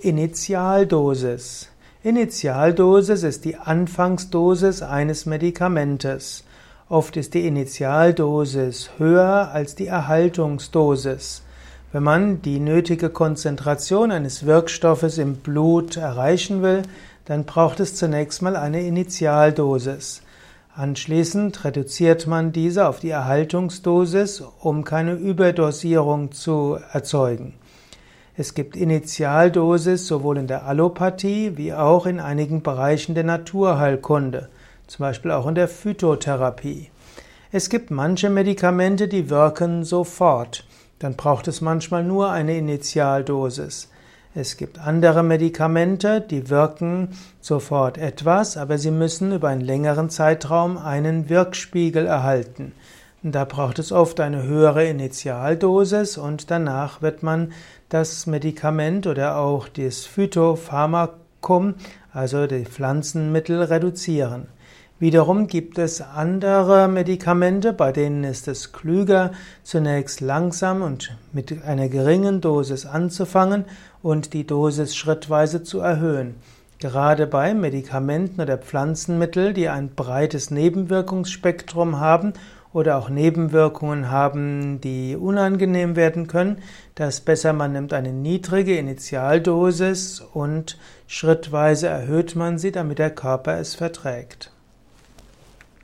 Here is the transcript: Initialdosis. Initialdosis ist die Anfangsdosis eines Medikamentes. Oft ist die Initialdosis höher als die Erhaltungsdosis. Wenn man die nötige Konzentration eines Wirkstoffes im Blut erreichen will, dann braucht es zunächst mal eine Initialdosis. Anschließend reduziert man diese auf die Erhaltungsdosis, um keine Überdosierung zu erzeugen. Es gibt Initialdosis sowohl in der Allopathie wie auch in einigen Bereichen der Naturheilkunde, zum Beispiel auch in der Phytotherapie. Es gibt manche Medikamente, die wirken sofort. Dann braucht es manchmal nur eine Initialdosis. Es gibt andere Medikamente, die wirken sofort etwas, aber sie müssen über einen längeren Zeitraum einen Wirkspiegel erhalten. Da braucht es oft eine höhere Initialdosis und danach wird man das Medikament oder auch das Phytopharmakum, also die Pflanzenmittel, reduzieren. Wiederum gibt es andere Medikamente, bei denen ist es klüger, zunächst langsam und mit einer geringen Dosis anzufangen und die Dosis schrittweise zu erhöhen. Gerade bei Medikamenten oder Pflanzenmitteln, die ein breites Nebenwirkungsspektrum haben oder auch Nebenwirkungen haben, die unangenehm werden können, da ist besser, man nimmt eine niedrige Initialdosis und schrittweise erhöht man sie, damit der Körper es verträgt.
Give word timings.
Initialdosis. 0.00 1.70
Initialdosis 2.02 3.22
ist 3.22 3.46
die 3.46 3.56
Anfangsdosis 3.56 4.82
eines 4.82 5.24
Medikamentes. 5.24 6.44
Oft 6.90 7.16
ist 7.16 7.32
die 7.32 7.46
Initialdosis 7.46 8.90
höher 8.98 9.50
als 9.52 9.74
die 9.74 9.86
Erhaltungsdosis. 9.86 11.42
Wenn 11.92 12.02
man 12.02 12.42
die 12.42 12.60
nötige 12.60 13.08
Konzentration 13.08 14.10
eines 14.10 14.44
Wirkstoffes 14.44 15.16
im 15.16 15.36
Blut 15.36 15.96
erreichen 15.96 16.60
will, 16.60 16.82
dann 17.24 17.44
braucht 17.44 17.80
es 17.80 17.94
zunächst 17.94 18.42
mal 18.42 18.54
eine 18.54 18.82
Initialdosis. 18.82 20.20
Anschließend 20.74 21.64
reduziert 21.64 22.26
man 22.26 22.52
diese 22.52 22.86
auf 22.86 23.00
die 23.00 23.08
Erhaltungsdosis, 23.08 24.42
um 24.60 24.84
keine 24.84 25.14
Überdosierung 25.14 26.32
zu 26.32 26.78
erzeugen. 26.92 27.54
Es 28.38 28.52
gibt 28.52 28.76
Initialdosis 28.76 30.06
sowohl 30.06 30.36
in 30.36 30.46
der 30.46 30.66
Allopathie 30.66 31.56
wie 31.56 31.72
auch 31.72 32.04
in 32.04 32.20
einigen 32.20 32.62
Bereichen 32.62 33.14
der 33.14 33.24
Naturheilkunde, 33.24 34.50
zum 34.86 35.04
Beispiel 35.04 35.30
auch 35.30 35.46
in 35.46 35.54
der 35.54 35.68
Phytotherapie. 35.68 36.90
Es 37.50 37.70
gibt 37.70 37.90
manche 37.90 38.28
Medikamente, 38.28 39.08
die 39.08 39.30
wirken 39.30 39.84
sofort. 39.84 40.66
Dann 40.98 41.16
braucht 41.16 41.48
es 41.48 41.62
manchmal 41.62 42.04
nur 42.04 42.30
eine 42.30 42.58
Initialdosis. 42.58 43.88
Es 44.34 44.58
gibt 44.58 44.78
andere 44.78 45.22
Medikamente, 45.22 46.20
die 46.20 46.50
wirken 46.50 47.16
sofort 47.40 47.96
etwas, 47.96 48.58
aber 48.58 48.76
sie 48.76 48.90
müssen 48.90 49.32
über 49.32 49.48
einen 49.48 49.62
längeren 49.62 50.10
Zeitraum 50.10 50.76
einen 50.76 51.30
Wirkspiegel 51.30 52.04
erhalten. 52.04 52.72
Da 53.28 53.44
braucht 53.44 53.80
es 53.80 53.90
oft 53.90 54.20
eine 54.20 54.44
höhere 54.44 54.84
Initialdosis 54.84 56.16
und 56.16 56.48
danach 56.48 57.02
wird 57.02 57.24
man 57.24 57.50
das 57.88 58.28
Medikament 58.28 59.08
oder 59.08 59.38
auch 59.38 59.66
das 59.66 60.06
Phytopharmakum, 60.06 61.74
also 62.12 62.46
die 62.46 62.64
Pflanzenmittel, 62.64 63.64
reduzieren. 63.64 64.46
Wiederum 65.00 65.48
gibt 65.48 65.76
es 65.76 66.00
andere 66.00 66.86
Medikamente, 66.86 67.72
bei 67.72 67.90
denen 67.90 68.22
ist 68.22 68.46
es 68.46 68.70
klüger, 68.70 69.32
zunächst 69.64 70.20
langsam 70.20 70.82
und 70.82 71.16
mit 71.32 71.64
einer 71.64 71.88
geringen 71.88 72.40
Dosis 72.40 72.86
anzufangen 72.86 73.64
und 74.04 74.34
die 74.34 74.46
Dosis 74.46 74.94
schrittweise 74.94 75.64
zu 75.64 75.80
erhöhen. 75.80 76.36
Gerade 76.78 77.26
bei 77.26 77.54
Medikamenten 77.54 78.40
oder 78.40 78.56
Pflanzenmitteln, 78.56 79.52
die 79.52 79.68
ein 79.68 79.96
breites 79.96 80.52
Nebenwirkungsspektrum 80.52 81.98
haben 81.98 82.34
oder 82.76 82.98
auch 82.98 83.08
Nebenwirkungen 83.08 84.10
haben, 84.10 84.82
die 84.82 85.16
unangenehm 85.16 85.96
werden 85.96 86.26
können, 86.26 86.58
da 86.94 87.08
ist 87.08 87.24
besser, 87.24 87.54
man 87.54 87.72
nimmt 87.72 87.94
eine 87.94 88.12
niedrige 88.12 88.76
Initialdosis 88.76 90.20
und 90.20 90.76
schrittweise 91.06 91.88
erhöht 91.88 92.36
man 92.36 92.58
sie, 92.58 92.72
damit 92.72 92.98
der 92.98 93.14
Körper 93.14 93.58
es 93.58 93.74
verträgt. 93.74 94.52